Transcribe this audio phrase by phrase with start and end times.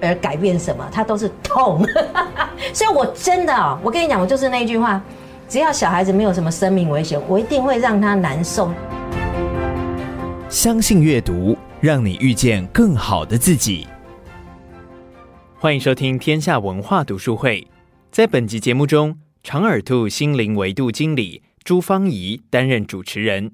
[0.00, 1.84] 而改变什么，他都是痛，
[2.72, 5.02] 所以我真的哦，我跟你讲，我就是那句话，
[5.48, 8.70] 只要小孩子没有什么生命危险，我一定会让他难受。
[10.48, 13.86] 相信阅读，让你遇见更好的自己。
[15.58, 17.66] 欢迎收听天下文化读书会，
[18.10, 23.52] 在本集节目中，长耳兔心灵维度经理朱芳仪担任主持人，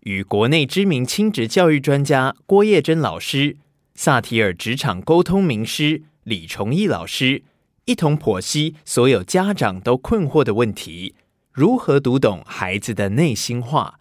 [0.00, 3.56] 与国内知名亲职教育专家郭叶珍老师。
[3.96, 7.42] 萨提尔职场沟通名师李崇义老师
[7.86, 11.14] 一同剖析所有家长都困惑的问题：
[11.50, 13.94] 如何读懂孩子的内心话？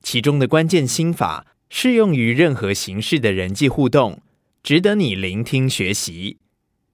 [0.00, 4.22] 其中的关键心法适用于任何形式的人际互动，
[4.62, 6.38] 值得你聆听学习。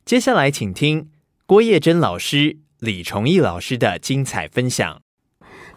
[0.06, 1.10] 接下来，请听
[1.44, 5.02] 郭叶珍老师、李崇义老师的精彩分享。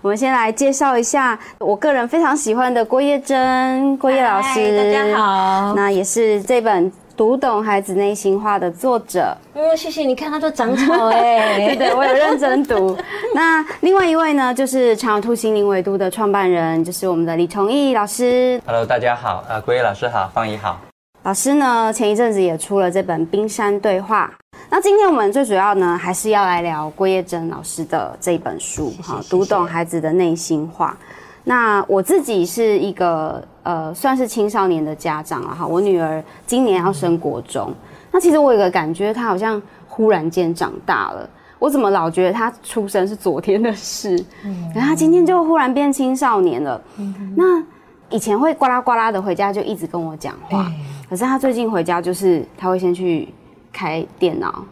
[0.02, 5.76] 我们先来介绍一下我个人非常喜欢的郭叶珍，郭叶老师，大家好。
[5.76, 9.38] 那也是这本《读懂孩子内心话》的作者。
[9.54, 10.02] 嗯，谢谢。
[10.02, 11.68] 你看，他都长草哎。
[11.70, 12.98] 对对，我有认真读。
[13.36, 18.60] 那另外一位呢，就是长耳兔心灵维度的创办人，就是我们的李崇义老师。
[18.66, 19.44] Hello，大家好。
[19.48, 20.80] 啊，郭叶老师好，方怡好。
[21.22, 24.32] 老师呢，前一阵子也出了这本《冰山对话》。
[24.74, 30.98] 那今天我们最主要呢，还是要来聊郭叶珍老师的这一本书，哈，读懂孩子的内心话。
[31.44, 35.68] 那我自己是一个呃，算是青少年的家长了哈。
[35.68, 37.76] 我女儿今年要升国中，嗯、
[38.14, 41.30] 那其实我有个感觉，她好像忽然间长大了。
[41.60, 44.16] 我怎么老觉得她出生是昨天的事，
[44.46, 46.82] 嗯，然后她今天就忽然变青少年了。
[46.96, 47.62] 嗯，那
[48.10, 50.76] 以前会呱啦呱啦的回家就一直跟我讲话，嗯、
[51.10, 53.28] 可是她最近回家就是她会先去。
[53.72, 54.64] 开电脑，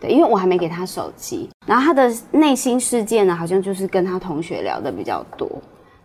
[0.00, 5.48] 对，因为我还没给他手机，然后他的内心世界呢，好像就是跟他同学聊的比较多，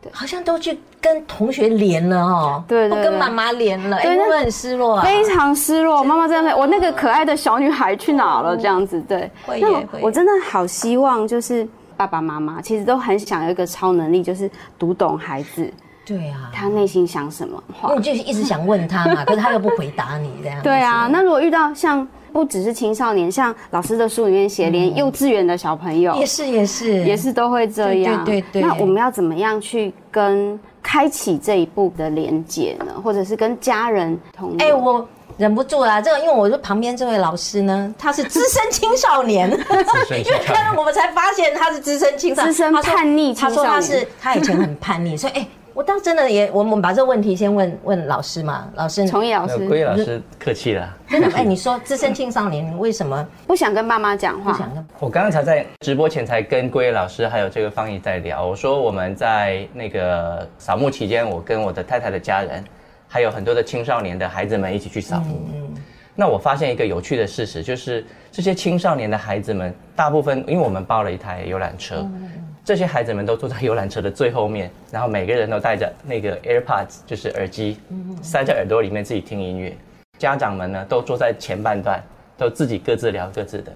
[0.02, 5.04] 对，好像都去跟同学连了哦，对，对，对，跟妈妈连了，对，会不会很失落啊？
[5.04, 8.56] 非常失落，妈妈真的，我那个可爱的小女孩去哪了？
[8.56, 14.50] 这样子，对，会也会，我真的好希望，就是爸爸妈妈其实都很想要一个超能力，就是
[14.80, 15.72] 读懂孩子，
[16.06, 22.08] 对啊，他内心想什么话，因为你就一直想问他嘛，可是他又不回答你这样， 对啊，那如果遇到像。
[22.34, 28.26] 不只是青少年，像老师的书里面写，连幼稚园的小朋友也是也是也是都会这样。
[28.26, 28.62] 对对对。
[28.64, 32.94] 那我们要怎么样去跟开启这一步的连接呢？
[33.04, 34.56] 或者是跟家人同？
[34.58, 35.08] 哎，我
[35.38, 39.50] 忍不住啦，这个因为我说旁边这位老师呢，他是资深青少年，
[40.10, 43.64] 因为刚刚我们才发现他是资深青少年，资深叛逆青少年。
[43.64, 45.48] 他说他是他以前很叛逆，所以哎。
[45.74, 50.98] 我倒真的也，我们把这个问题先问问老师嘛，老师，崇义老师，郭叶老师客气了。
[51.10, 54.52] 真的，哎，你说资深青少年为什么不想跟爸妈讲话？
[54.52, 54.86] 不想跟。
[55.00, 62.64] 我刚刚才在直播前才跟郭叶老师还有这个芳仪在聊，我说我们在那个扫墓期间，我跟我的太太的家人，
[63.08, 65.42] 还有很多的青少年的孩子们一起去扫墓。
[65.56, 65.74] 嗯。
[66.16, 71.96] 那我发现一个有趣的事实，就是这些青少年的孩子们，大部分因为我们包了一台游览车。
[72.02, 72.30] 嗯
[72.66, 77.78] 这些孩子们都坐在游览车的最后面，然后每个人都带着那个 AirPods，就是耳机，
[78.22, 79.76] 塞在耳朵里面自己听音乐。
[80.18, 82.02] 家长们呢都坐在前半段，
[82.38, 83.74] 都自己各自聊各自的，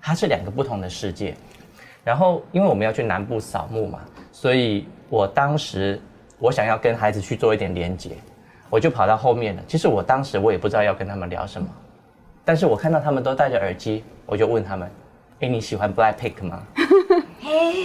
[0.00, 1.34] 它是两个不同的世界。
[2.04, 3.98] 然后因为我们要去南部扫墓嘛，
[4.30, 6.00] 所以我当时
[6.38, 8.10] 我想要跟孩子去做一点连接，
[8.70, 9.62] 我就跑到后面了。
[9.66, 11.66] 其实我当时我也不知道要跟他们聊什么，
[12.44, 14.88] 但是我看到他们都戴着耳机，我就问他们
[15.40, 16.62] ：“哎，你喜欢 Blackpink 吗？”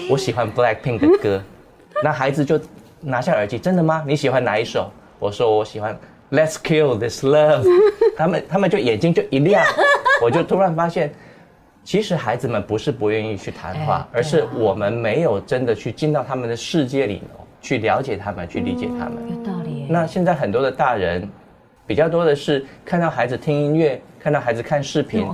[0.10, 1.42] 我喜欢 Blackpink 的歌，
[2.04, 2.60] 那孩子就
[3.00, 4.04] 拿下耳机，真的吗？
[4.06, 4.92] 你喜欢哪一首？
[5.20, 5.98] 我说我喜欢
[6.32, 7.66] Let's Kill This Love，
[8.18, 9.66] 他们他们就眼睛就一亮，
[10.22, 11.14] 我就突然发现，
[11.84, 17.22] 其实孩子们不是不愿意去谈话，而是我们没有真的去进到他们的世界里，
[17.62, 19.18] 去了解他们，去理解他们。
[19.30, 19.86] 有道理。
[19.90, 21.30] 那现在很多的大人，
[21.88, 25.26] 比较多的是看到孩子听音乐，看到孩子看视频，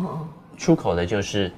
[0.58, 1.52] 出口的就是。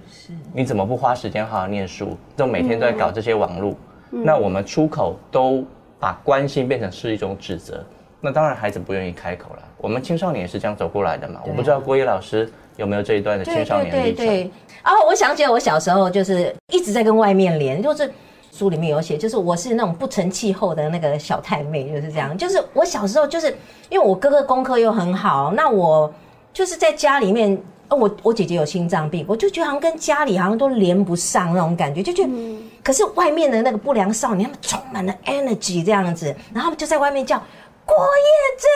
[0.53, 2.17] 你怎么不花时间好好念书？
[2.35, 3.75] 都每天都在搞这些网络，
[4.11, 5.63] 嗯、那我们出口都
[5.99, 7.83] 把关心变成是一种指责。
[8.19, 9.63] 那当然孩子不愿意开口了。
[9.77, 11.41] 我们青少年也是这样走过来的嘛。
[11.45, 12.47] 我不知道郭毅老师
[12.77, 14.17] 有没有这一段的青少年历程。
[14.17, 14.51] 对对对对。
[14.83, 18.11] 哦，我想起来，我小时候就是一直在跟外面连，就是
[18.51, 22.37] 书里面有写，就是我是那种不成气候的那个小太妹，就是这样。
[22.37, 23.55] 就是我小时候就是
[23.89, 26.11] 因为我哥哥功课又很好，那我
[26.53, 27.57] 就是在家里面，
[27.91, 32.29] 哦，我我姐姐有心脏病，我就觉得好像跟家里好像都连不上那种感觉，就觉得。
[32.31, 37.37] 嗯、可是外面的那个不良少年，他们充满了 energy 这样子，然后他们就在外面叫
[37.85, 38.69] 郭叶珍，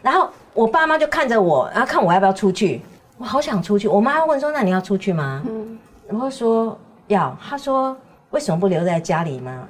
[0.00, 2.80] 然后我爸妈就看着我，然后看我要不要出去。
[3.18, 5.78] 我好想出去，我妈问说：“那你要出去吗？”嗯，
[6.08, 6.78] 然后说
[7.08, 7.36] 要。
[7.44, 7.96] 她说
[8.30, 9.68] ：“为什么不留在家里吗？”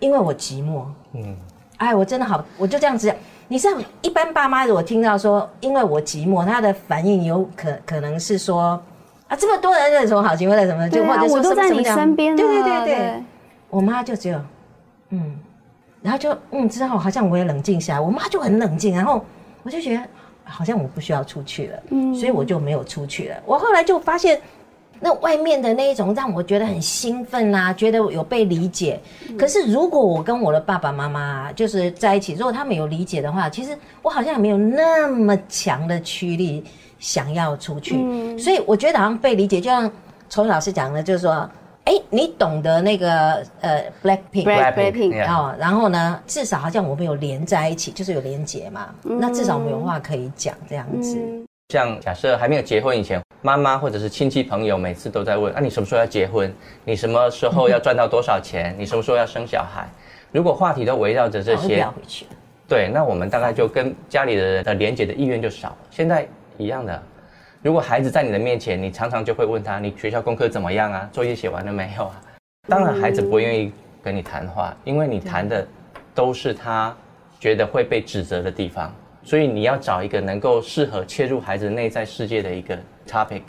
[0.00, 0.84] 因为我寂寞。
[1.12, 1.36] 嗯，
[1.76, 3.14] 哎，我真的好，我就这样子。
[3.48, 8.80] 你知道，一般爸妈如果听到说“因为我寂寞”，他的反应有可可能是说
[9.28, 10.66] ：“啊，这么多人有什么好寂寞的？
[10.66, 12.36] 什么？”就或者说什么什么我都在你身边。
[12.36, 13.22] 对对对对。
[13.70, 14.40] 我妈就只有
[15.10, 15.38] 嗯，
[16.02, 19.24] 然后就嗯，之后好像我也冷静下来，我妈就很冷静，然后
[19.62, 20.02] 我就觉得。
[20.46, 23.36] 好像我不需要出去了，嗯，所以我就没有出去了。
[23.46, 24.38] 我后来就发现，
[25.00, 29.00] 那外面的那一种让我觉得很兴奋啊，觉得有被理解。
[29.38, 36.64] 可是如果我跟我的爸爸妈妈就是在一起，如果他们有理解的话，其实我好像也没有那么强的驱力
[36.98, 37.94] 想要出去。
[38.38, 39.90] 所以我觉得好像被理解，就像
[40.28, 41.48] 崇老师讲的，就是说。
[41.86, 48.88] 哎，你懂得那个呃，Blackpink，Blackpink 哦，然后呢，至少好像我们有连在一起，就是有连结嘛。
[49.02, 51.18] 嗯、那至少我们有话可以讲，这样子。
[51.68, 56.50] 像假设还没有结婚以前，妈妈或者是亲戚朋友每次都在问：啊，你什么时候要结婚？
[56.82, 58.74] 你什么时候要赚到多少钱？
[58.78, 59.86] 你什么时候要生小孩？
[60.32, 61.86] 如果话题都围绕着这些，
[62.66, 65.76] 对，那我们大概就跟家里的人的连结的意愿就少了。
[65.90, 66.26] 现在
[66.56, 67.02] 一样的。
[67.60, 71.06] 如果孩子在你的面前，你常常就会问他：“你学校功课怎么样啊？
[71.12, 72.18] 作业写完了没有啊？”
[72.66, 73.70] 当然，孩子不愿意
[74.02, 75.66] 跟你谈话，因为你谈的
[76.14, 76.96] 都是他
[77.38, 78.90] 觉得会被指责的地方。
[79.22, 83.42] 所以你要找一个能够适合切入孩子内在世界的一个 topic，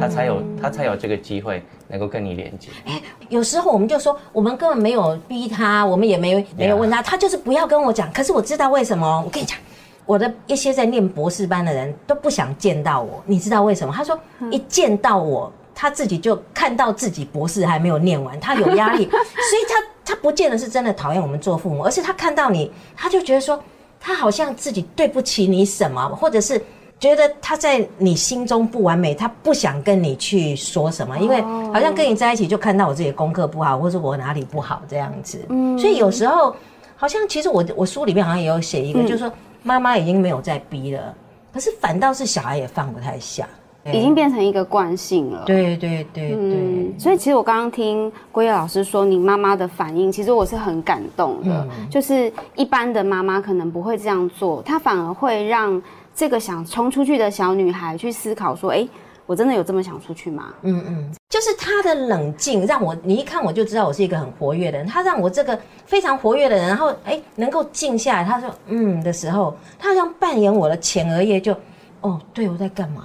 [0.00, 2.68] 他才有他才有这个机会能够跟你连接。
[2.84, 8.12] 哎，有时候我们就说，我们根本没有逼他，我们也没有没有问他，他就是不要跟我讲。
[8.12, 9.58] 可是我知道为什么，我跟你讲。
[10.06, 13.92] 我的一些在念博士班的人都不想见到我，你知道为什么？
[13.94, 14.18] 他说
[14.50, 23.62] 一见到我，他自己就看到自己博士还没有念完，他有压力， 所以他他不见得是真的讨厌我们做父母，而是他看到你，他就觉得说
[24.00, 26.58] 他好像自己对不起你什么，或者是
[27.00, 31.40] 觉得他在你心中不完美，他不想跟你去说什么，因为
[31.72, 35.40] 好像跟你在一起就看到我自己功课不好，或者我哪里不好这样子。
[35.48, 36.54] 嗯，所以有时候
[36.96, 39.32] 好像其实我我书里面好像也有写一个，就是说。
[39.64, 41.12] 妈妈已经没有再逼了，
[41.52, 43.46] 可是反倒是小孩也放不太下，
[43.86, 45.42] 已经变成一个惯性了。
[45.46, 51.66] 对对对对，嗯，所以其实我刚刚听郭叶老师说你妈妈的反应，其实我是很感动的。
[51.68, 55.82] 嗯，就是一般的妈妈可能不会这样做，她反而会让
[56.18, 58.86] 这个想冲出去的小女孩去思考说：“哎。”
[59.28, 60.54] 我真的有这么想出去吗？
[60.62, 64.86] 嗯嗯，就是他的冷静让我，你一看我就知道我是一个很活跃的人。
[64.86, 68.24] 他让我这个非常活跃的人，然后哎，能够静下来。
[68.24, 71.54] 他说嗯的时候，他好像扮演我的前额叶，就
[72.00, 73.04] 哦，对我在干嘛？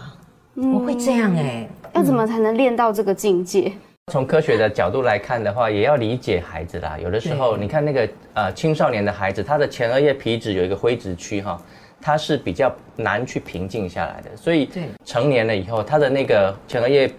[0.55, 3.73] 嗯、我会这样哎，要怎么才能练到这个境界？
[4.09, 6.97] 从科学的角度来看的话，也要理解孩子啦。
[6.97, 11.61] 有的时候，你看那个呃青少年的孩子，他的前额叶皮质有一个灰质区哈。
[12.05, 14.69] 它是比较难去平静下来的，所以
[15.05, 17.09] 成年了以后，它的那个前额叶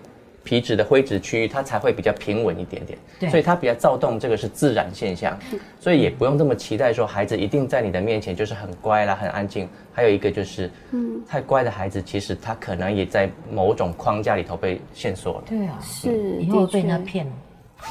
[0.43, 2.99] 皮质的灰质区域，它才会比较平稳一点点。
[3.19, 5.39] 对，所以它比较躁动，这个是自然现象。
[5.81, 9.67] 所以也不用这么期待说孩子一定在你的面前就是很乖啦、很安静。
[9.91, 15.45] 还有一个就是，嗯，太乖的孩子其实他可能也在某种框架里头被限缩了。
[15.49, 17.33] 对啊，是以后被他骗了。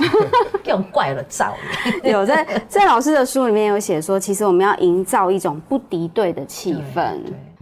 [0.65, 1.53] 用怪了造，
[2.03, 7.17] 有在在老师的书里面有写说，其实我们要营造一种不敌对的气氛。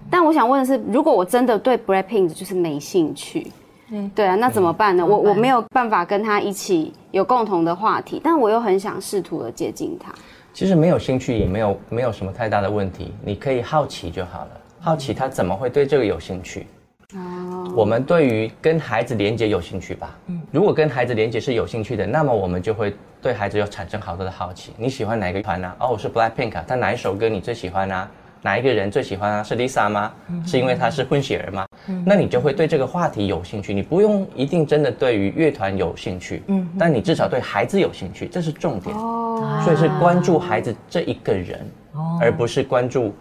[0.10, 3.52] 但我想问的是，如果我真的对 Blackpink 就是没兴趣，
[4.14, 5.06] 对啊，那怎么办呢？
[5.06, 10.14] 我我没有办法跟他一起有共同的话题，但我又很想试图的接近他。
[10.54, 14.50] 其实没有兴趣也没有没有什么太大的问题，你可以好奇就好了，
[14.82, 16.68] 好奇他怎么会对这个有兴趣。
[17.16, 20.18] 哦，我们对于跟孩子连接有兴趣吧？
[20.28, 24.74] 嗯，如果跟孩子连接是有兴趣的，那么我们就会对孩子有产生好多的好奇。
[24.78, 25.74] 你喜欢哪个团呢？
[25.80, 28.10] 哦，我是 Blackpink 啊，他哪一首歌你最喜欢啊？
[28.44, 29.44] 哪一个人最喜欢啊？
[29.44, 30.12] 是 Lisa 吗？
[30.48, 31.68] 是因为他是混血儿吗？
[31.88, 33.72] 嗯，那你就会对这个话题有兴趣。
[33.72, 38.96] 你不用一定真的对于乐团有兴趣，嗯，但你至少对孩子有兴趣，这是重点。
[38.96, 41.70] 哦，所以是关注孩子这一个人，
[42.20, 43.14] 而不是关注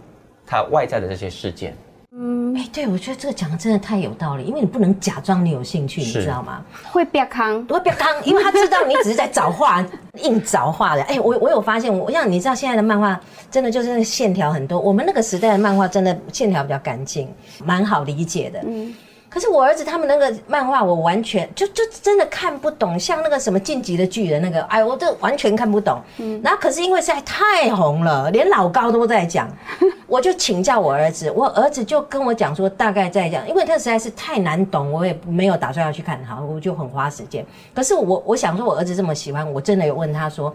[0.43, 1.75] 他外在的这些事件。
[2.13, 6.61] 嗯，哎，对，我觉得这个讲的真的太有道理，因为你不能假装你有兴趣，你知道吗？
[6.83, 9.85] 会憋康，会变康，因为他知道你只是在找话，
[10.21, 11.01] 硬找话的。
[11.03, 13.17] 哎，我我有发现，我像你知道现在的漫画，
[13.49, 14.77] 真的就是那个线条很多。
[14.77, 18.59] 我们那个时代的漫画真的线条比较干净，蛮好理解的。
[18.65, 18.93] 嗯。
[19.33, 26.01] 可是我儿子他们那个漫画，我完全就就真的看不懂，像那个什么晋级的巨人那个，哎，我都完全看不懂。
[26.17, 29.49] 嗯，然后可是因为实在太红了，连老高都在讲，
[30.05, 37.45] 我就请教我儿子，我儿子就跟我讲说大概在讲，因为他实在是太难懂，我也没有打算要去看好，我就很花时间。
[37.73, 40.53] 可是我我想说，我儿子这么喜欢，我真的有问他说，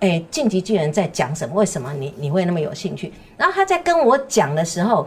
[0.00, 1.54] 哎，晋级巨人在讲什么？
[1.54, 3.12] 为什么你你会那么有兴趣？
[3.36, 5.06] 然后他在跟我讲的时候。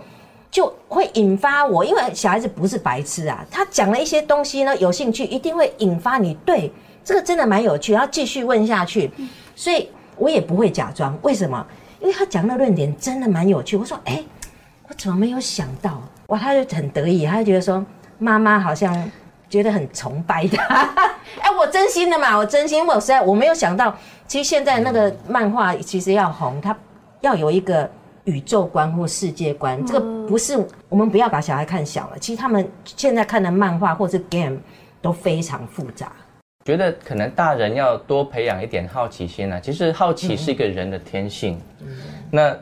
[0.57, 6.71] 就会引发我，因为小孩子不是白痴啊，他讲了一些东西呢，有兴趣一定会引发你对
[7.05, 9.11] 这个真的蛮有趣，然后继续问下去，
[9.55, 11.15] 所以我也不会假装。
[11.21, 11.63] 为什么？
[11.99, 13.77] 因为他讲的论点真的蛮有趣。
[13.77, 14.23] 我说，哎，
[14.89, 16.01] 我怎么没有想到？
[16.29, 17.85] 哇，他就很得意，他就觉得说，
[18.17, 19.11] 妈妈好像
[19.47, 20.89] 觉得很崇拜他。
[21.39, 23.95] 哎，我真心的嘛，我真心，我实在我没有想到，
[24.27, 26.75] 其实现在那个漫画其实要红，它
[27.21, 27.87] 要有一个。
[28.27, 30.53] 宇宙观或世界观，这个不是
[30.89, 32.19] 我们不要把小孩看小了。
[32.19, 34.57] 其实他们现在看的漫画或是 game
[35.01, 36.11] 都非常复杂。
[36.65, 39.59] 觉得可能大人要多培养一点好奇心呢。
[39.61, 41.57] 其实好奇是一个人的天性。
[41.79, 41.87] 嗯。
[42.29, 42.53] 那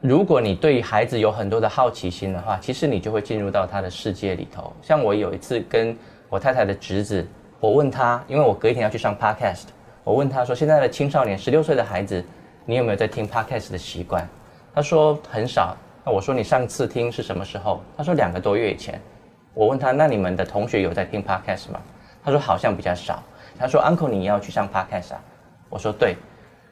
[0.00, 4.72] 如果你对孩子有很多的好奇心的话，其实你就会进入到他的世界里头。
[4.80, 5.94] 像我有一次跟
[6.30, 7.26] 我太太的侄子，
[7.60, 9.64] 我问他，因为我隔一天要去上 podcast，
[10.02, 12.24] 我问他说：“现在的青少年，十六岁的孩子，
[12.64, 14.26] 你有没有在听 podcast 的习惯？”
[14.74, 17.82] 他说很少，那我说你上次听是什么时候？
[17.96, 19.00] 他说两个多月以前。
[19.52, 21.80] 我问他，那你们的同学有在听 podcast 吗？
[22.24, 23.22] 他说好像比较少。
[23.58, 25.20] 他说 Uncle 你要去上 podcast 啊？
[25.68, 26.16] 我说对。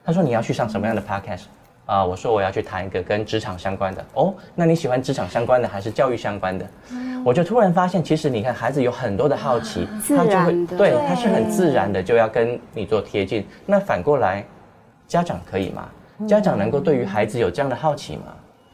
[0.04, 1.44] 他说你要去上什么样的 podcast
[1.86, 2.04] 啊？
[2.04, 4.04] 我说我要去谈一个跟职场相关的。
[4.14, 6.66] 哦，那你喜欢职场相关的还是教育相关的？
[7.24, 9.86] 我就突然发现，其实你看孩子有很多的好奇，
[10.16, 13.44] 他就会对他是很自然的就要跟你做贴近。
[13.66, 14.44] 那反过来，
[15.08, 15.88] 家长可以吗？
[16.26, 18.22] 家长能够对于孩子有这样的好奇吗？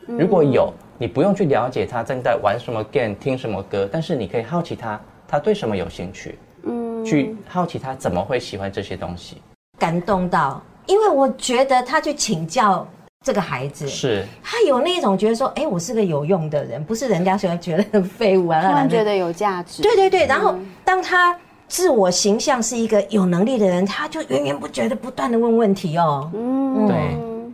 [0.06, 9.42] 如果有，你不用去了解他正在玩什么 game、听什么歌，但是你可以好奇他，他对什么有兴趣，嗯，去好奇他怎么会喜欢这些东西。
[9.78, 12.86] 感动到，因为我觉得他去请教
[13.24, 19.82] 这个孩子，是他有那种觉得说，哎，我是个有用的人，不是人家喜欢觉得很废物啊，突然觉得有价值。
[19.82, 21.36] 对对对，然后当他。
[21.66, 26.30] 自我形象是一个有能力的人，他就源源不绝的不断的问问题哦。
[26.34, 26.94] 嗯，对。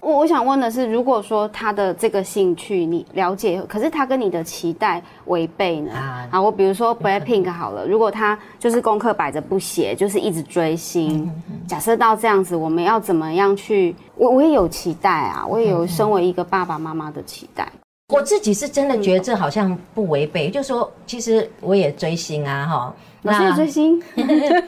[0.00, 5.92] 我我想问的是，如果说他的这个兴趣你了解，可是他跟你的期待违背呢？
[5.92, 13.94] 啊，好，我比如说 Blackpink 好了，如果他就是功课摆着不写，就是一直追星，嗯嗯、假设到这样子，我们要怎么样去？
[14.16, 17.68] 我我也有期待啊，我也有身为一个爸爸妈妈的期待。
[18.08, 22.94] 我自己是真的觉得这好像不违背，就是说其实我也追星啊，哈。
[23.22, 24.02] 我是追星，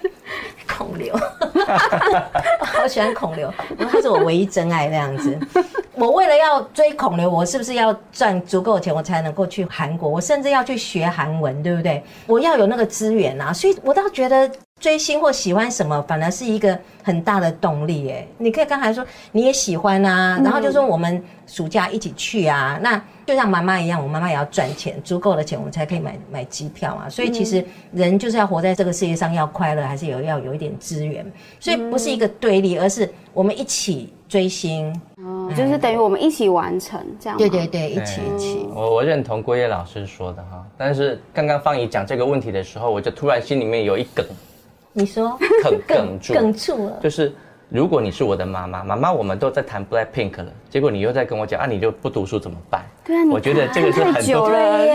[0.69, 3.53] 孔刘， 我好喜欢孔刘，
[3.91, 5.39] 他是我唯一真爱那样子。
[5.95, 10.09] 我为了要追孔刘，我是不是要赚足够的钱，我才能够去韩国？
[10.09, 12.03] 我甚至要去学韩文，对不对？
[12.27, 14.51] 我要有那个资源啊，所以我倒觉得。
[14.83, 18.11] 追星或喜欢什么，反而是一个很大的动力。
[18.11, 22.81] 哎，你可以刚才说你也喜欢啊，然后就说我们暑假一起去啊。
[22.83, 27.09] 那就像妈妈一样，我妈妈也要赚钱，足够的钱我们才可以买买机票啊。
[27.09, 31.25] 所以其实人就是要活在这个世界上，要快乐，还是有要有一点资源。
[31.61, 37.39] 所以不是一个对立，而是我们一起追星，哦，就是等于我们一起完成这样。
[37.39, 38.67] 对对对，一起一起。
[38.75, 44.27] 我我认同郭叶老师说的哈，但是刚刚方怡讲这个问题的时候，我就突然心里面有一梗。
[44.93, 46.99] 你说哽哽住，梗住了。
[47.03, 47.33] 就是
[47.71, 52.85] 如果你是我的妈妈，妈妈我们都在谈 Blackpink 了，结果你又在跟我讲啊，你就不读书怎么办？
[53.05, 54.51] 对啊，我觉得这个是很多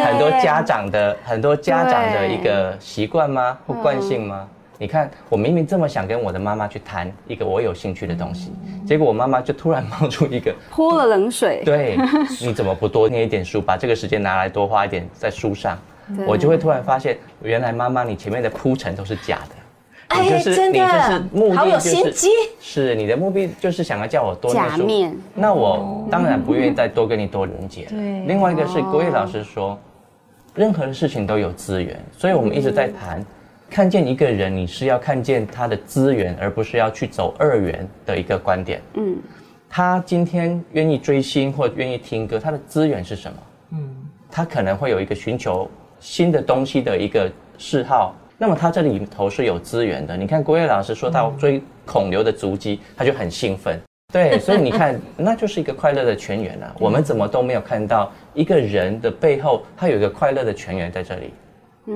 [0.05, 3.57] 很多家长的很多家长的一个习惯吗？
[3.65, 4.47] 或惯性吗？
[4.77, 8.51] 你看，我明明这么想跟我的妈妈去谈一个我有兴趣的东西，
[8.85, 11.63] 结果我妈妈就突然冒出一个泼了冷水。
[11.65, 11.97] 对，
[12.39, 15.75] 你怎么不多念一点书，把这个时间拿来多花一点在书上？
[16.27, 19.55] 我就会突然发现，原来妈妈你前面的铺陈都是假的。
[20.07, 22.29] 哎，真的，目的好有心机。
[22.59, 24.77] 是你的目的就是想要叫我多念书。
[24.77, 25.17] 假面。
[25.33, 27.89] 那我当然不愿意再多跟你多理解了。
[27.91, 28.21] 对。
[28.25, 29.77] 另外一个是郭叶老师说，
[30.55, 33.25] 任何的事情都有资源，所以我们一直在谈，
[33.69, 38.81] 看见一个人，你是要看见他的资源，而不是要去走二元的一个观点。
[38.93, 39.17] 嗯。
[39.69, 43.37] 他今天愿意追星或愿意听歌，他的资源是什么？
[43.71, 43.95] 嗯。
[44.31, 48.15] 他可能会有一个寻求新的东西的一个嗜好。
[48.37, 50.15] 那么他这里头是有资源的。
[50.15, 53.79] 你看郭跃老师说到追孔刘的足迹，他就很兴奋。
[54.13, 56.73] 对， 所以你看，那就是一个快乐的泉源啊。
[56.79, 61.33] 我们怎么都没有看到一个人的背后，他有一个快乐的泉源在这里。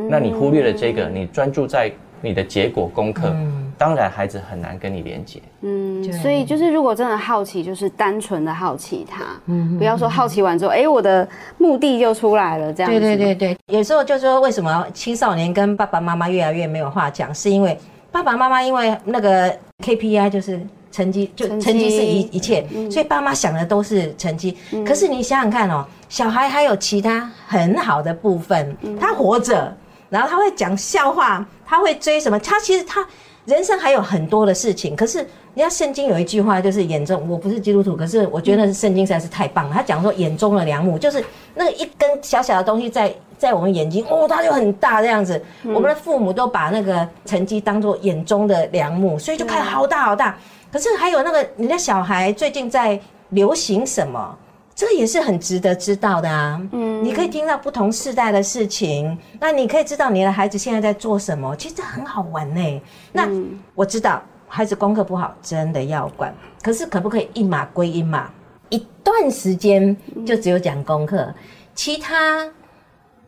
[0.10, 3.36] 那你忽略了这个，你专注在你的结果功课，
[3.82, 5.42] 当然孩子很难跟你连接。
[5.62, 12.92] 嗯，所以就是如果真的好奇，就是单纯的好奇他，嗯，不要说好奇完之后，哎，我的目的就出来了，这样。
[12.92, 17.76] 对对对对，有时候就说为什么青少年跟爸爸妈妈越来越没有话讲，是因为
[18.12, 19.52] 爸爸妈妈因为那个
[19.84, 20.62] KPI 就是
[20.92, 24.56] 成绩，就成绩是一一切，所以爸妈想的都是成绩。
[24.86, 29.76] 可是你想想看哦，小孩还有其他很好的部分，他活着。
[30.12, 32.38] 然后他会讲笑话，他会追什么？
[32.38, 33.00] 他其实他
[33.46, 34.96] 人生还有很多的事情。
[34.96, 39.74] 可是人家圣经有一句话，就是眼中，我不是基督徒，可是我觉得圣经实在是太棒了。
[39.74, 41.24] 他讲说眼中的良木，就是
[41.56, 45.42] 那个一根小小的东西在 在我们眼睛，哦，它就很大这样子。
[45.64, 50.38] 我们的父母都把那个成绩当做眼中的良木，所以就看好大好大。
[50.72, 54.38] 可是还有那个你的小孩最近在流行什么？
[54.82, 62.82] 这个也是很值得知道的啊，嗯，你可以听到不同世代的事情，那你可以知道你的孩子现在在做什么，其实这很好玩呢。
[63.12, 63.30] 那
[63.76, 66.34] 我知道孩子功课不好，真的要管，
[66.64, 68.28] 可是可不可以一码归一码？
[68.70, 69.96] 一段时间
[70.26, 71.32] 就只有讲功课，
[71.76, 72.50] 其他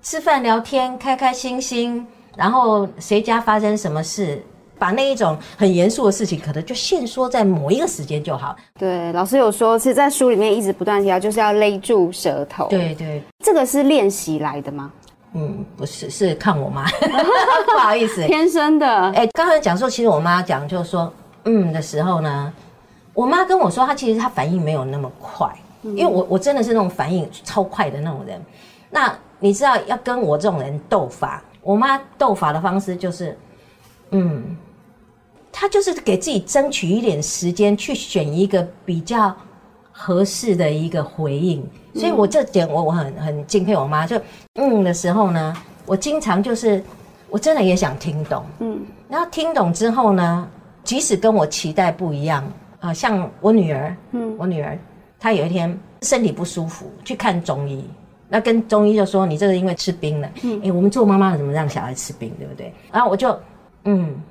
[0.01, 2.03] 吃饭聊天开开心心，
[2.35, 4.43] 然后谁家发生什么事？
[4.77, 8.55] 把那一种很严肃的事情，可能就限缩在某一个时间就好。
[8.77, 12.67] 对，老师有说，其实在书里面一直不断提到，就是要勒住舌头。
[12.69, 14.91] 对对，这个是练习来的吗？
[15.35, 16.85] 嗯，不是，是看我妈，
[17.73, 18.87] 不好意思，天生的。
[18.87, 21.11] 哎、欸，刚才讲说，其实我妈讲就是说，
[21.45, 22.53] 嗯的时候呢，
[23.15, 25.47] 我妈跟我说，她其实她反应没有那么快，
[25.81, 28.39] 嗯、因为我我真的是那种反应超快的那种人。
[28.91, 33.35] 那你知道，要跟我这种人斗法，我妈斗法的方式就是，
[34.13, 34.41] 嗯。
[35.55, 39.35] 他就是给自己争取一点时间，去选一个比较
[39.91, 41.63] 合适的一个回应。
[41.93, 44.07] 所以我这点我我很很敬佩我妈。
[44.07, 44.19] 就
[44.55, 45.55] 嗯的时候呢，
[45.85, 46.83] 我经常就是
[47.29, 50.49] 我真的也想听懂，嗯，然后听懂之后呢，
[50.83, 52.43] 即使跟我期待不一样
[52.79, 54.75] 啊，像我女儿，嗯，我女儿
[55.19, 57.85] 她有一天身体不舒服，去看中医，
[58.27, 62.73] 那跟中医就说你这个因为吃冰了，嗯，哎，我们做妈妈的怎么让小孩吃冰，对不对？
[62.91, 63.39] 然后我就
[63.85, 64.21] 嗯。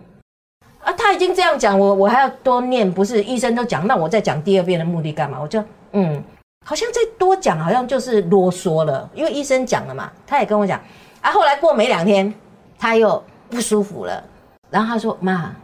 [0.84, 5.38] 啊，他已经这样讲，我我还要多念，不是医生都讲，那我再讲第二遍的目的干嘛？
[5.40, 5.62] 我就
[5.92, 6.20] 嗯，
[6.66, 10.80] 好像再多讲，好像就是啰嗦了，因为医生讲了嘛，他也跟我讲，
[11.20, 12.34] 啊，后来过没两天，
[12.76, 14.24] 他又不舒服了，
[14.70, 15.54] 然后他说妈，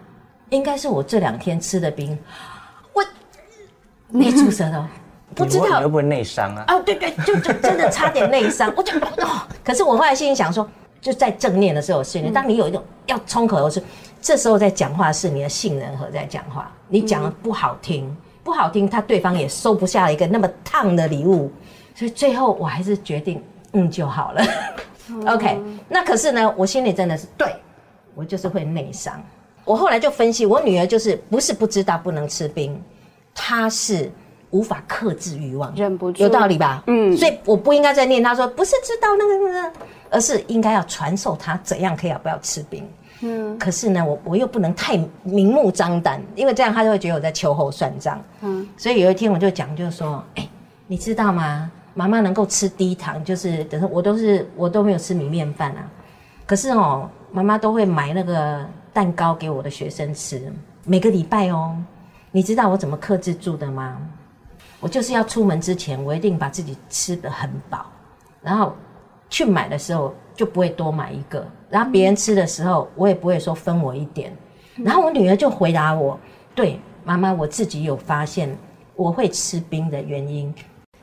[0.50, 2.16] 应该是我这两天吃的冰，
[2.92, 3.04] 我
[4.10, 4.86] 内注射的，
[5.34, 5.64] 不知道。
[5.66, 6.62] 你会不会内伤啊？
[6.68, 10.68] 啊，对对，就就真的差点内伤，我就哦，可是我后来心里想说，
[11.00, 13.80] 就在正念的时候训练，当你有一种要冲口而出。
[14.20, 21.50] 这时候在讲话是你的性仁和在讲话，你讲的不好听，嗯、不好听，他对方也收不下一个那么烫的礼物，
[21.94, 23.40] 所以最后我还是决定
[23.74, 24.42] 嗯就好了。
[25.10, 27.54] 嗯、 OK，那可是呢，我心里真的是对，
[28.16, 29.22] 我就是会内伤。
[29.64, 32.82] 我后来就分析，我女儿就是不是不知道不能吃冰，
[33.34, 34.10] 她是
[34.50, 36.82] 无法克制欲望，忍不住，有道理吧？
[36.88, 39.72] 嗯，所以我不应该再念她说不是知道那个那个，
[40.10, 42.88] 而是应该要传授他怎样可以不要吃冰。
[43.20, 48.22] 嗯，可是呢，我我又不能太明目张胆，因为这样他就会觉得我在秋后算账。
[48.42, 50.50] 嗯，所以有一天我就讲，就是说，哎、欸，
[50.86, 51.70] 你知道吗？
[51.94, 55.90] 妈妈能够吃低糖，就是等于我都是我都没有吃米面饭啊。
[56.46, 60.40] 可是哦，妈妈都会买那个蛋糕给我的学生吃，
[60.84, 61.76] 每个礼拜哦。
[62.30, 64.00] 你知道我怎么克制住的吗？
[64.78, 67.86] 我就是要出门之前，我一定把自己吃得很饱，
[68.40, 68.76] 然后
[69.30, 71.44] 去买的时候就不会多买一个。
[71.70, 74.34] 然后别人吃的时候，我也不会说分我一点。
[74.76, 76.18] 然后我女儿就回答我
[76.54, 78.56] ：“对，妈妈，我自己有发现
[78.94, 80.54] 我会吃冰的原因。”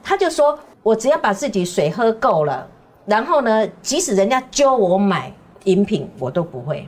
[0.01, 2.67] 她就说：“我只要把自己水喝够了，
[3.05, 5.31] 然后呢，即使人家揪我买
[5.65, 6.87] 饮品，我都不会。”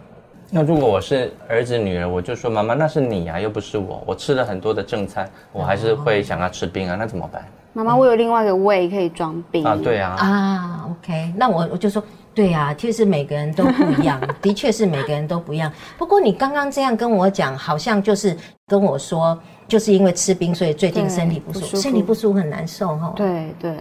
[0.49, 4.01] 那如果我是儿子女儿，我就说：“妈妈，那是你啊，又不是我。
[4.05, 7.45] 我吃了很多的正餐，我还是会想要吃冰啊，那怎么办？”
[7.77, 9.75] 妈妈，我有另外一个胃可以装冰啊。
[9.75, 10.15] 对啊。
[10.17, 12.03] 啊，OK，那我我就说。
[12.33, 15.73] 对呀、啊，其实每个人都不一样， 的确是每个人都不一样。
[15.97, 18.37] 不过你刚刚这样跟我讲，好像就是
[18.67, 19.35] 跟我说，
[19.67, 23.11] 就是因为吃冰，所以最近身体不舒服，舒服身体不舒服很难受哈。
[23.15, 23.75] 对对，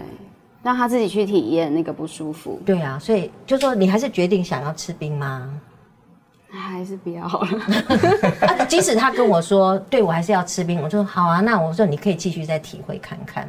[0.63, 2.59] 让他自己去体验那个不舒服。
[2.65, 5.51] 对啊，所以就说你还是决定想要吃冰吗？
[6.51, 7.49] 还是不要好了。
[8.49, 13.47] 啊，即使他跟我说，对我还是要吃冰，我说好啊，那我说你可以继续再体会看看，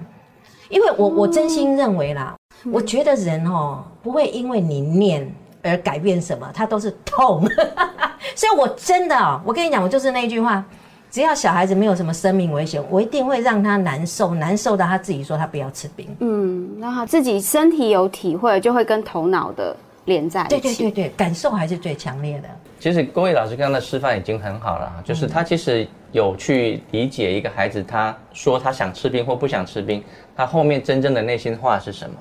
[0.70, 2.36] 因为我我真心认为啦。
[2.72, 7.48] 我觉得人哦，不会因为你念而改变什么，他都是痛。
[8.36, 10.64] 所以，我真的哦，我跟你讲，我就是那句话，
[11.12, 16.08] 只要小孩子没有什么生命危险，我一定会让他难受，难受到他自己说他不要吃冰。
[16.20, 19.76] 嗯，让他自己身体有体会，就会跟头脑的
[20.06, 20.50] 连在一起。
[20.50, 22.50] 对对对对，感受还是最强烈的。
[22.80, 30.04] 其实郭毅老师刚刚的示范已经很好了，就是他其实有去理解一个孩子，他说他想吃冰或不想吃冰，
[30.36, 32.16] 他后面真正的内心话是什么？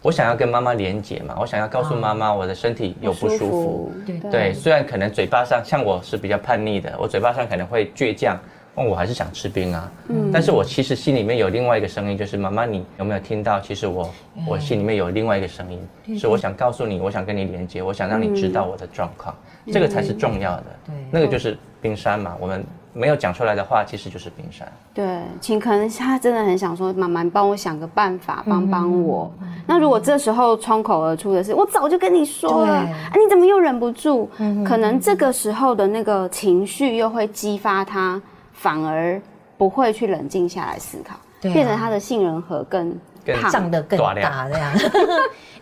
[0.00, 3.38] 我想要跟妈妈连接嘛，我想要告诉妈妈我的身体有不舒服。
[3.38, 8.38] 舒服对，对，虽然可能嘴巴上像我是比较叛逆的，我嘴巴上可能会倔强，
[8.76, 9.90] 哦，我还是想吃冰啊。
[10.08, 13.58] 嗯，但是我其实心里面有另外一个声音，就是妈妈，你有没有听到？
[13.60, 14.08] 其实我
[14.46, 19.34] 我心里面有另外一个声音，是我想告诉你，我想跟你连接，我想让你知道我的状况，
[19.72, 20.64] 这个才是重要的。
[20.86, 22.64] 对，那个就是冰山嘛，我们。
[22.92, 24.66] 没有讲出来的话，其实就是冰山。
[24.92, 29.30] 对，请可能他真的很想说：“妈妈，你帮我想个办法，帮帮我。
[29.40, 38.20] 嗯”那如果这时候冲口而出的是“我早就跟你说了，啊，你怎么又忍不住？”嗯，可能这个时候的那个情绪又会激发他，
[38.52, 39.20] 反而
[39.56, 42.98] 不会去冷静下来思考，变成他的杏仁核更胖，
[43.50, 44.72] 长得更大这样。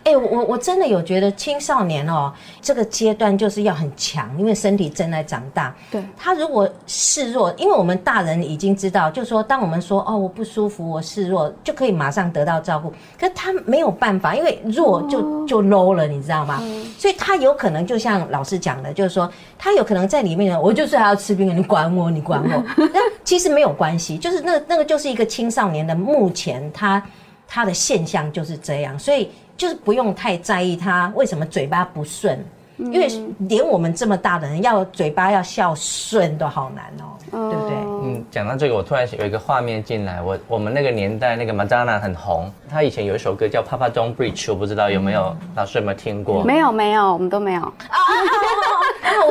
[0.03, 5.75] 哎、欸，我我真的有觉得青少年哦，这个阶段就是要很强，因为身体正在长大。
[5.91, 12.89] 对，他如果示弱，因为我们大人已经知道，就是说，当我们说哦我不舒服，我示弱，就可以马上得到照顾。
[13.19, 16.59] 可是他没有办法，因为弱就、哦、就 low 了，你知道吗？
[16.61, 22.63] 嗯、所以他有可能就像老师讲的，就是说他有可能在里面呢，我就是还要吃冰，你管我，你管我。
[22.93, 27.03] 那其实没有关系，就是那那个就是一个青少年的目前他
[27.47, 29.29] 他的现象就是这样，所以。
[29.57, 32.45] 就是不用太在意他为什么嘴巴不顺，
[32.77, 33.07] 因为
[33.49, 37.17] 连我们这么大的人要嘴巴要孝顺都好难哦，
[37.49, 37.75] 对不对？
[38.03, 46.43] 嗯，讲到这个，我突然有一个画面进来，我我们那个年代那个 Madonna 很红，她以前有一首歌叫 Papa Don't Preach，我不知道有没有老师有没有听过？
[46.43, 47.73] 没有没有，我们都没有。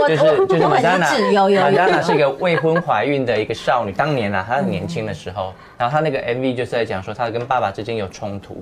[0.09, 8.61] 就是就是 Madonna，Madonna 是一个未婚怀孕的一个少女，当年啊，她很年轻的时候，然后她那个 MV 就是在讲说她跟爸爸之间有冲突，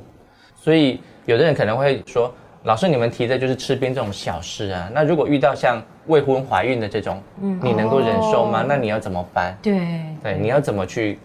[0.54, 1.00] 所以。
[1.26, 2.30] 有的人可能会说
[2.64, 4.90] ：“老师，你们提的就是吃冰这种小事啊。
[4.92, 8.64] 那如果遇到像未婚怀孕的这种，嗯，你能够忍受吗？
[8.66, 9.54] 那你要怎么办？
[9.60, 9.78] 对
[10.22, 11.18] 对，你要怎么去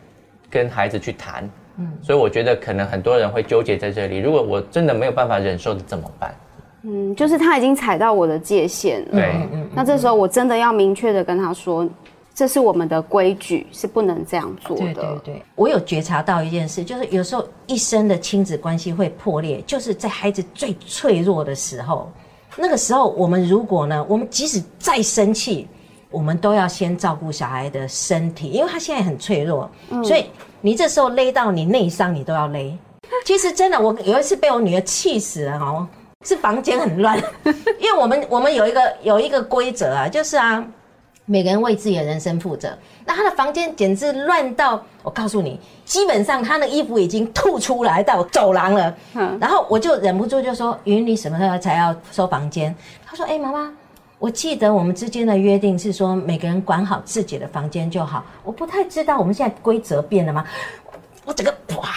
[0.50, 1.50] 跟孩子去谈？
[1.78, 4.18] 嗯，所以我觉得可能很多人会纠结在这里。
[4.18, 6.36] 如果我真的没有办法忍受的怎么办？
[6.84, 9.12] 嗯，就是他已经踩到我的界限了。
[9.12, 9.34] 对，
[9.74, 11.88] 那这时候我真的要明确的跟他说。”
[12.40, 14.84] 这是我们的规矩，是不能这样做的。
[14.86, 22.10] 对对对，我有觉察到一件事，就是有时候一生的亲子关系会破裂，就是在孩子最脆弱的时候。
[22.56, 25.68] 那个时候，我们如果呢，我们即使再生气，
[26.10, 29.70] 我们都要先照顾小孩的身体，因为他现在很脆弱。
[29.90, 30.28] 嗯，所以
[30.62, 32.74] 你这时候勒到你内伤，你都要勒。
[33.26, 35.86] 其实真的，我有一次被我女儿气死了哦，
[36.26, 37.22] 是房间很乱，
[37.82, 40.66] 因为我们我们有一个有一个规则啊，就是啊。
[41.32, 42.76] 每个人为自己的人生负责。
[43.06, 48.96] 那他的房间简直乱到，我告诉你，基本上他的衣服已经吐出来到走廊了。
[49.14, 53.72] 嗯，然后我就忍不住就说：“云，你什么时候才要收房间？”他说：“哎，妈妈，
[54.18, 58.26] 我记得我们之间的约定是说，每个人管好自己的房间就好。
[58.44, 60.44] 我不太知道我们现在规则变了吗？
[61.26, 61.90] 我整个哇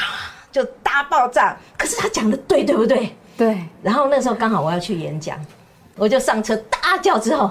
[0.51, 1.57] 就大爆炸。
[1.79, 3.17] 可是他讲的对，对不对？
[3.39, 3.59] 对。
[3.83, 5.39] 然后那时候刚好我要去演讲，
[5.97, 7.51] 我就上车大叫之后。”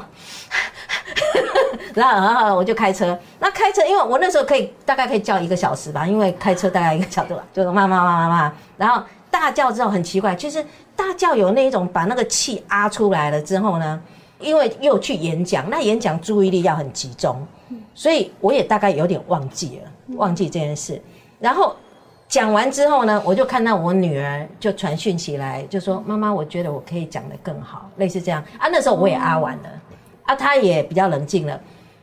[1.94, 3.18] 然后，然后我就开车。
[3.40, 8.54] 那开车，因为我那时候可以大概可以叫一个小时吧，因为开车大概一个小时吧，就是骂骂骂骂骂。
[8.78, 10.64] 然后大叫之后很奇怪，其实
[10.96, 14.02] 大叫有那一种把那个气压出来了之后呢，
[14.40, 17.46] 因为又去演讲，那演讲注意力要很集中，
[17.94, 21.02] 所以我也大概有点忘记了，忘记这件事。
[21.40, 21.76] 然后
[22.28, 29.70] 讲完之后呢，我就看到我女儿就传讯起来，就说：“妈妈，我觉得我可以讲得更好，类似这样啊。”那时候我也啊完了。
[30.32, 31.60] 啊，他也比较冷静了。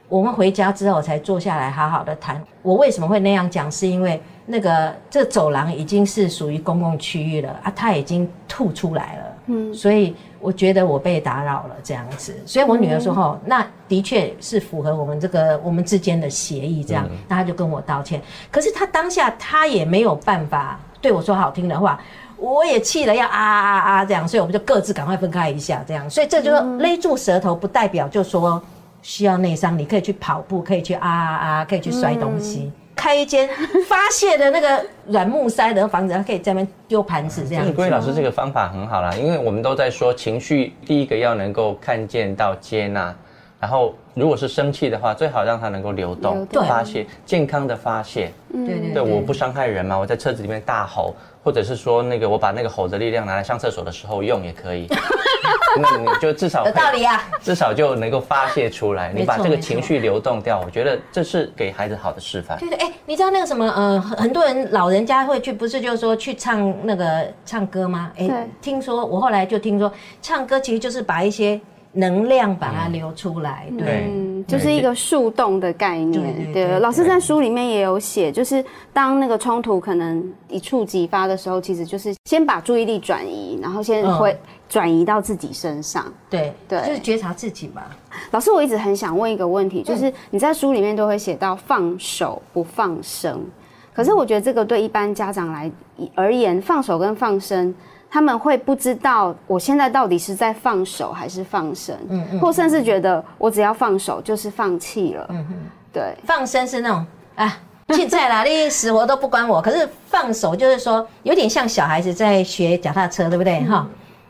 [0.06, 2.42] 我们回家之后才坐下来好好的谈。
[2.62, 3.72] 我为什么会那样讲？
[3.72, 9.22] 是因为那个这走廊已经是属于公共区域了啊，他已经吐出来了。
[9.46, 12.38] 嗯，所以我觉得我被打扰了这样子。
[12.44, 18.20] 所以我女儿说：“哦，那的确是符合我们这个我们之间的协议。”这样，那他就跟我道歉。
[18.50, 21.98] 可是他当下他也没有办法对我说好听的话。
[22.38, 26.08] 我也气了，要啊啊啊这样，所以我们就各自赶快分开一下，这样。
[26.08, 28.62] 所以这就是说勒住舌头，不代表就说
[29.02, 33.48] 需要内伤，你可以去跑步，可以去啊啊啊，可以去摔东西，嗯、开一间
[33.88, 37.72] 发泄的那个软木塞的房子，可以在那边丢盘子这样。
[37.74, 43.14] 郭老师这个方法很好啦，因为我们都在说情绪，第一个要能够看见到接纳，
[43.60, 48.32] 然后如果是生气的话，最好让它能够流动，对发泄，健康的发泄。
[48.52, 51.14] 对对对，我不伤害人嘛，我在车子里面大吼。
[51.40, 54.86] 或者是说那个我把那个吼的力量拿来上厕所的时候用也可以，
[55.80, 62.58] 那你就至少有道理啊，至少就能够发泄出来，你把这个情绪流动掉，我觉得这是给孩子好的示范。
[62.58, 68.12] 对对，哎，你知道那个什么呃，很很多人老人家会去，不是就是说去唱那个唱歌吗？
[68.14, 69.90] 对哎，听说我后来就听说，
[70.20, 71.58] 唱歌其实就是把一些
[71.98, 73.84] 能量把它流出来，对。
[73.84, 76.12] 对嗯，就是一个树洞的概念。
[76.12, 86.06] 对对对老师在书里面也有写，就是当那个冲突可能一触即发的时候，其实就是先把注意力转移，然后先会转移到自己身上。
[86.30, 87.82] 对对就是觉察自己嘛。
[88.30, 93.44] 老师，我一直很想问一个问题，就是你在书里面都会写到放手不放生，
[93.92, 95.68] 可是我觉得这个对一般家长来
[96.14, 97.74] 而言，放手跟放生。
[98.10, 105.56] 他们会不知道我现在到底是在放手还是放生，嗯嗯，或甚至觉得我只要放手就是放弃了，嗯嗯，
[105.92, 107.58] 对，放生是那种啊，
[107.90, 109.60] 现在啦，你死活都不管我。
[109.60, 113.60] 可是放手就是说，有点像小孩子在学脚踏车，对不对？
[113.64, 113.86] 哈、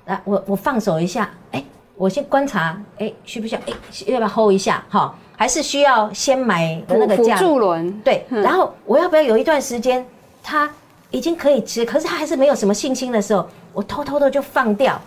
[0.07, 1.64] 嗯，啊，我我放手一下，哎，
[1.95, 3.61] 我先观察，哎，需不需要？
[3.67, 3.73] 哎，
[4.07, 4.85] 要不要 hold 一下？
[4.88, 7.93] 哈，还是需要先买的那个辅助轮？
[8.01, 10.05] 对，然后我要不要有一段时间，
[10.43, 10.69] 他
[11.11, 13.47] 已经可以吃，可是他还是没有什么信心的时候。
[13.79, 15.01] 我偷偷的就放掉，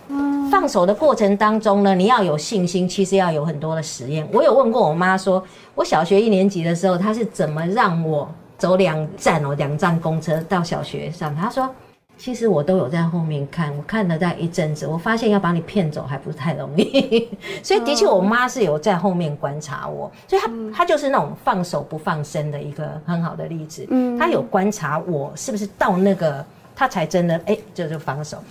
[0.50, 4.26] 放手的过程当中呢，你要有信心，其实要有很多的实验。
[4.32, 5.44] 我有问过我妈，说
[5.76, 11.36] 我小学一年级的时候，她是怎么让我走两站哦，两站公车到小学上？
[11.36, 11.70] 她说，
[12.18, 17.28] 其实我都有在后面看，我看了大概一阵子，我发现要把你骗走还不是太容易，
[17.62, 23.86] 所以的确我妈是有在后面观察我，所以她她就是那种放手不放生的一个很好的例子。
[23.90, 26.46] 嗯，她有观察我是不是到那个。
[26.82, 28.44] 他才真的哎，就就放手，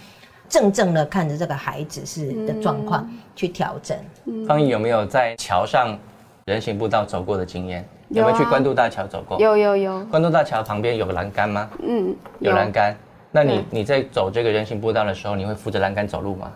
[0.49, 3.99] 正正的看着这个孩子是的状况去调整。
[4.47, 5.99] 方毅有没有在桥上
[6.45, 7.85] 人行步道走过的经验？
[8.09, 9.37] 有，啊、有没有去关渡大桥走过？
[9.41, 10.05] 有有有。
[10.05, 11.69] 关渡大桥旁边有个栏杆吗？
[11.83, 12.95] 嗯，有栏杆。
[13.33, 16.53] 那你你在走这个人行步道的时候，你会扶着栏杆走路吗？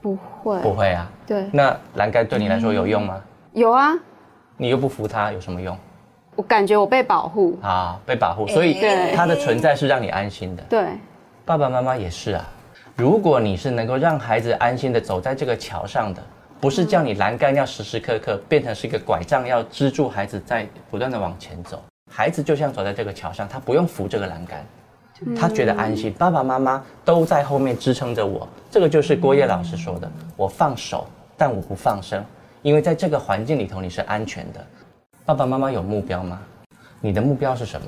[0.00, 0.58] 不会。
[0.62, 1.10] 不会啊。
[1.26, 1.46] 对。
[1.52, 3.20] 那栏杆对你来说有用吗？
[3.52, 3.92] 有啊。
[4.56, 5.76] 你又不扶它，有什么用？
[6.36, 8.80] 我感觉我被保护啊，被保护，所以
[9.14, 10.62] 它的存在是让你安心的。
[10.64, 10.86] 对，
[11.44, 12.48] 爸爸妈妈也是啊。
[12.96, 16.22] 如果你是能够让孩子安心的走在这个桥上的，
[16.60, 21.82] 不是叫你栏杆要时时刻刻变成是一个拐杖，要支住孩子在不断的往前走。
[22.10, 24.64] 孩子就像走在这个桥上，他不用扶这个栏杆，
[25.36, 26.12] 他觉得安心。
[26.12, 32.24] 爸爸妈妈都在后面支撑着我，这个就是郭叶老师说的：我放手，但我不放生，
[32.62, 34.64] 因为在这个环境里头你是安全的。
[35.26, 36.38] 爸爸妈妈有目标吗？
[37.00, 37.86] 你的目标是什么？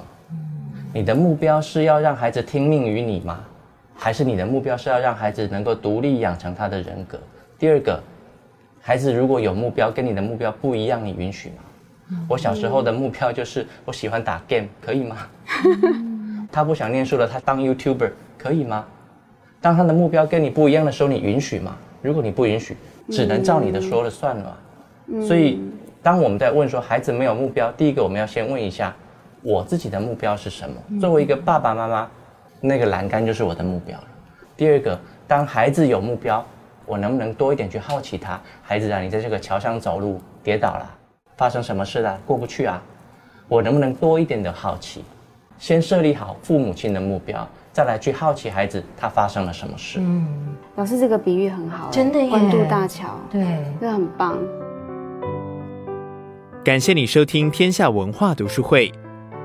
[0.95, 3.41] 你的目标是要让孩子听命于你吗？
[3.95, 7.19] 还是你的目标是要让孩子能够独立养成他的人格？
[7.59, 8.03] 第二个，
[8.81, 12.17] 孩子如果有目标跟你的目标不一样，你允许吗？
[12.27, 15.19] 我小时候的目标就是我喜欢打 game，可以吗？
[16.51, 18.87] 他不想念书了，他当 YouTuber 可以吗？
[19.61, 21.77] 当他的目标跟你不一样的时候，你允许吗？
[22.01, 22.75] 如果你不允许，
[23.11, 24.57] 只能照你的说了算了。
[25.27, 25.61] 所以。
[26.07, 28.95] 当我们在问说孩子没有目标，第一个我们要先问一下
[29.43, 31.01] 我自己的目标是什么？
[31.01, 32.09] 作为一个爸爸妈妈，
[32.61, 34.05] 那个栏杆就是我的目标了。
[34.57, 36.47] 第二个，当孩子有目标，
[36.87, 38.41] 我能不能多一点去好奇他？
[38.63, 40.89] 孩子啊，你在这个桥上走路跌倒了，
[41.37, 42.17] 发生什么事了？
[42.25, 42.81] 过不去啊？
[43.49, 45.05] 我能不能多一点的好奇？
[45.59, 49.99] 先设立好父母亲的目标，再来去好奇孩子他发生了什么事？
[50.01, 54.39] 嗯，老师这个比喻很好，真的耶，关渡大桥，对，这很棒。
[56.67, 58.91] 感谢你收听天下文化读书会，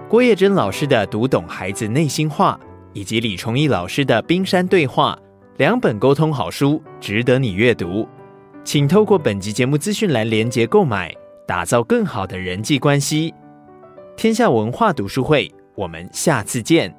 [0.09, 2.59] 郭叶珍老师的《读懂孩子内心话》，
[2.93, 5.15] 以及李崇义老师的《冰山对话》
[5.57, 8.09] 两本沟通好书，值得你阅读。
[8.63, 11.13] 请透过本集节目资讯栏连接购买，
[11.47, 13.31] 打造更好的人际关系。
[14.17, 16.91] 天下文化读书会，我们下次见。